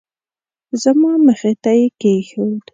[0.81, 2.63] زما مخې ته یې کېښود.